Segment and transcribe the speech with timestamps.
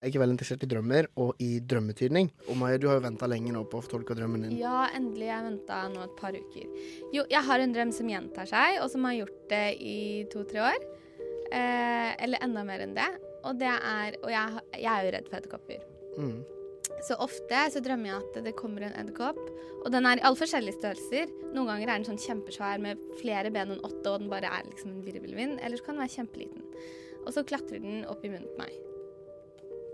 [0.00, 2.30] Jeg er veldig interessert i drømmer og i drømmetydning.
[2.48, 4.54] Og Maja, du har jo venta lenge nå på å få tolka drømmen din.
[4.56, 5.26] Ja, endelig.
[5.28, 6.70] Jeg venta nå et par uker.
[7.12, 9.98] Jo, jeg har en drøm som gjentar seg, og som har gjort det i
[10.32, 10.86] to-tre år.
[11.52, 13.10] Eh, eller enda mer enn det.
[13.44, 15.86] Og det er Og jeg, jeg er jo redd for edderkopper.
[16.16, 16.40] Mm.
[17.04, 19.40] Så ofte så drømmer jeg at det kommer en edderkopp.
[19.84, 21.28] Og den er i alle forskjellige størrelser.
[21.52, 24.64] Noen ganger er den sånn kjempesvær med flere ben enn åtte, og den bare er
[24.64, 25.60] liksom en virvelvind.
[25.60, 26.64] Eller så kan den være kjempeliten.
[27.26, 28.86] Og så klatrer den opp i munnen på meg.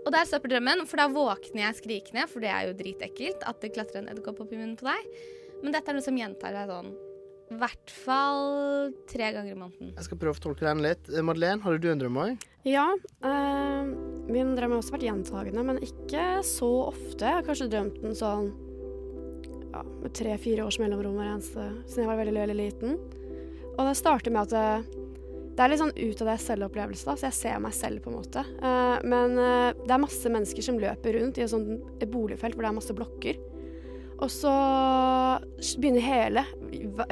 [0.07, 3.59] Og der stopper drømmen, for da våkner jeg skrikende, for det er jo dritekkelt at
[3.59, 5.09] det klatrer en edderkopp opp i munnen på deg.
[5.59, 6.93] Men dette er noe som gjentar seg sånn
[7.47, 9.91] i hvert fall tre ganger i måneden.
[9.95, 11.07] Jeg skal prøve å tolke den litt.
[11.11, 12.47] Eh, Madeleine, hadde du en drøm òg?
[12.67, 12.89] Ja.
[13.23, 13.91] Øh,
[14.27, 17.23] min drøm har også vært gjentagende, men ikke så ofte.
[17.23, 18.49] Jeg har kanskje drømt den sånn
[19.71, 22.99] ja, med tre-fire års mellomrom hver eneste siden jeg var veldig, veldig liten.
[23.77, 24.91] Og det starter med at
[25.57, 28.11] det, er litt sånn ut av det selv-opplevelse, da, så jeg ser meg selv, på
[28.11, 28.43] en måte.
[28.61, 32.67] Eh, men eh, det er masse mennesker som løper rundt i et sånt boligfelt hvor
[32.67, 33.39] det er masse blokker.
[34.17, 34.51] Og så
[35.77, 36.41] begynner hele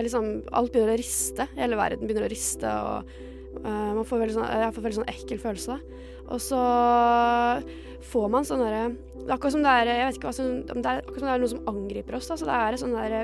[0.02, 1.46] liksom, Alt begynner å riste.
[1.58, 3.12] Hele verden begynner å riste, og
[3.62, 5.76] uh, man får veldig sånn, jeg får veldig sånn ekkel følelse.
[5.76, 6.06] da.
[6.34, 6.62] Og så
[8.10, 8.88] får man sånn derre
[9.26, 11.36] er akkurat som det er Jeg vet ikke hva som, det er akkurat som det
[11.36, 12.30] er noe som angriper oss.
[12.30, 13.22] da, så det er sånn derre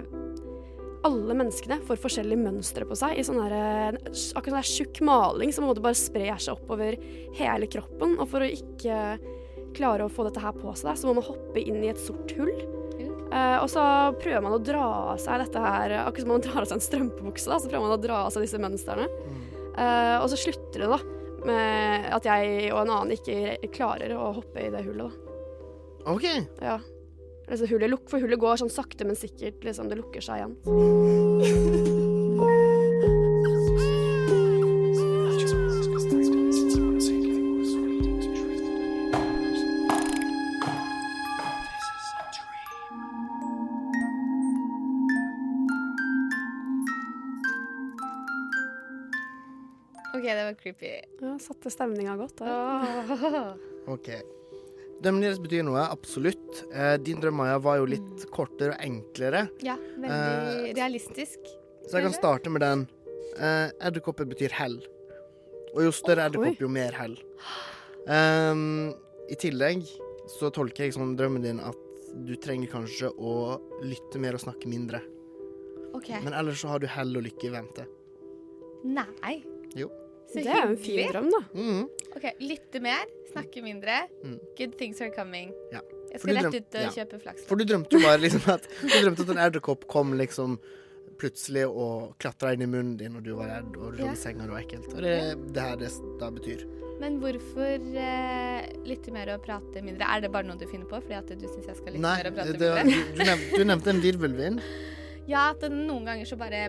[1.07, 3.17] alle menneskene får forskjellige mønstre på seg.
[3.17, 3.97] i sånn der,
[4.37, 6.97] Akkurat sånn tjukk maling som bare sprer seg oppover
[7.37, 8.17] hele kroppen.
[8.19, 9.17] Og for å ikke
[9.77, 12.33] klare å få dette her på seg, så må man hoppe inn i et sort
[12.37, 12.53] hull.
[13.31, 13.81] Eh, og så
[14.19, 16.83] prøver man å dra av seg dette her Akkurat som man drar av seg en
[16.83, 19.07] strømpebukse, da, så prøver man å dra av seg disse mønstrene.
[19.71, 21.01] Eh, og så slutter det da
[21.47, 25.09] med at jeg og en annen ikke klarer å hoppe i det hullet.
[25.09, 26.11] da.
[26.11, 26.27] OK.
[26.61, 26.75] Ja.
[27.47, 29.63] Altså, hullet luk for hullet går sånn sakte, men sikkert.
[29.65, 32.01] Liksom, det lukker seg igjen.
[50.11, 50.91] OK, det var creepy.
[51.21, 52.37] Ja, Satte stemninga godt.
[52.37, 53.55] Da.
[53.87, 54.09] ok.
[55.01, 56.63] Drømmen deres betyr noe, absolutt.
[56.69, 59.47] Eh, din drøm, Maja, var jo litt kortere og enklere.
[59.65, 61.39] Ja, veldig realistisk.
[61.87, 62.83] Så jeg kan starte med den.
[63.37, 64.77] Eh, Edderkopper betyr hell.
[65.71, 67.15] Og jo større edderkopp, jo mer hell.
[68.05, 68.91] Um,
[69.31, 69.85] I tillegg
[70.31, 71.79] så tolker jeg som drømmen din at
[72.27, 74.99] du trenger kanskje å lytte mer og snakke mindre.
[75.95, 76.19] Okay.
[76.23, 77.87] Men ellers så har du hell og lykke i vente.
[78.83, 79.37] Nei.
[79.77, 79.87] Jo.
[80.29, 81.41] Så Det er jo en fin drøm, da.
[81.53, 81.81] Mhm.
[82.15, 83.97] OK, lytte mer, snakke mindre.
[84.23, 84.37] Mm.
[84.57, 85.51] Good things are coming.
[85.73, 85.81] Ja.
[86.11, 86.91] Jeg skal rett ut og ja.
[86.91, 87.43] kjøpe flaks.
[87.47, 90.57] For du drømte jo bare liksom at Du drømte at en edderkopp kom liksom
[91.21, 94.11] plutselig og klatra inn i munnen din, og du var redd, og du lå Ja.
[94.13, 94.93] i senga, og det var ekkelt.
[94.95, 96.63] Og det er det her det da betyr.
[96.99, 100.05] Men hvorfor eh, lytte mer og prate mindre?
[100.05, 102.15] Er det bare noe du finner på fordi at du syns jeg skal lytte Nei,
[102.17, 103.13] mer og prate det, mindre?
[103.13, 104.61] du, du, du nevnte en virvelvind.
[105.29, 106.67] Ja, at noen ganger så bare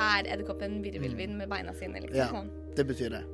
[0.00, 2.18] er edderkoppen virvelvind med beina sine, liksom.
[2.18, 2.28] Ja.
[2.32, 2.52] Sånn.
[2.76, 3.24] Det betyr det.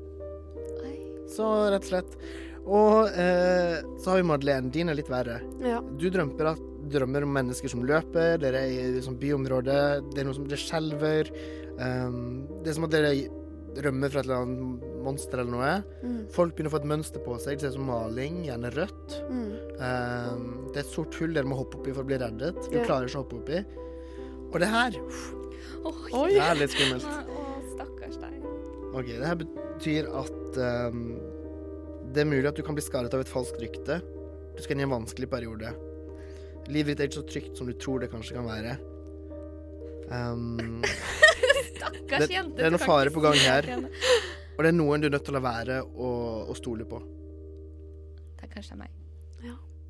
[0.83, 0.97] Oi.
[1.33, 2.17] Så rett og slett.
[2.63, 4.71] Og eh, så har vi Madeleine.
[4.75, 5.41] Din er litt verre.
[5.65, 5.81] Ja.
[5.83, 6.63] Du drømmer, at,
[6.93, 10.61] drømmer om mennesker som løper, dere er i liksom, byområdet, det er noe som det
[10.63, 11.31] skjelver.
[11.81, 13.15] Um, det er som at dere
[13.83, 15.75] rømmer fra et eller annet monster eller noe.
[16.05, 16.19] Mm.
[16.35, 17.59] Folk begynner å få et mønster på seg.
[17.59, 19.19] Det ser ut som maling, gjerne rødt.
[19.33, 19.53] Mm.
[19.81, 22.61] Um, det er et sort hull dere må hoppe oppi for å bli reddet.
[22.69, 22.87] Du yeah.
[22.87, 23.63] klarer ikke å hoppe oppi.
[24.53, 24.99] Og det her
[25.83, 26.11] Oi.
[26.13, 26.31] Oi.
[26.35, 27.07] det er litt skummelt.
[27.07, 28.39] Å, stakkars deg.
[28.93, 30.59] Ok, Det her betyr at
[30.93, 31.03] um,
[32.13, 34.01] det er mulig at du kan bli skadet av et falskt rykte.
[34.57, 35.73] Du skal inn i en vanskelig periode.
[36.71, 38.77] Livet ditt er ikke så trygt som du tror det kanskje kan være.
[40.13, 40.83] Um,
[41.79, 42.59] Stakkars Det- jente.
[42.59, 43.71] det er noe fare på gang her.
[44.53, 46.11] og det er noen du er nødt til å la være å,
[46.53, 47.01] å stole på.
[48.37, 48.99] Det er kanskje meg.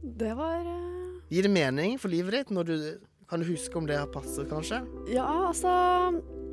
[0.02, 1.18] Det var uh...
[1.30, 2.48] Gir det mening for livet ditt?
[2.50, 2.72] Når du,
[3.32, 4.82] kan du huske om det har passet, kanskje?
[5.08, 5.72] Ja, altså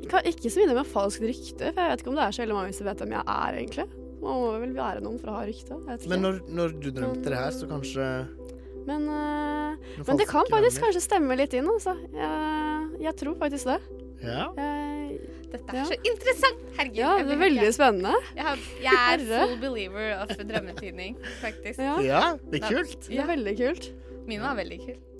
[0.08, 2.40] kan Ikke så mye med falskt rykte, for jeg vet ikke om det er så
[2.46, 3.84] veldig mange som vet hvem jeg er, egentlig.
[4.20, 5.76] Man må vel være noen for å ha rykte.
[5.76, 6.12] Jeg vet ikke.
[6.14, 8.06] Men når, når du drømte det her, så kanskje
[8.88, 11.94] Men, eh, men det kan faktisk kanskje stemme litt inn, altså.
[12.16, 13.76] Jeg, jeg tror faktisk det.
[14.24, 14.46] Ja.
[14.56, 15.20] Jeg,
[15.52, 15.84] Dette er Ja.
[15.88, 16.64] så interessant!
[16.78, 16.96] Herregud.
[17.02, 18.16] ja, det er veldig spennende.
[18.36, 21.80] Jeg, har, jeg er full believer of drømmetydning, faktisk.
[21.84, 23.08] Ja, ja, det er kult.
[23.08, 23.92] det er veldig kult.
[24.30, 24.98] Min var veldig kul.